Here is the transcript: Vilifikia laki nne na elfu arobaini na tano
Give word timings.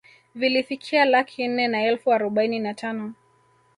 Vilifikia 0.35 1.05
laki 1.05 1.47
nne 1.47 1.67
na 1.67 1.81
elfu 1.83 2.13
arobaini 2.13 2.59
na 2.59 2.73
tano 2.73 3.13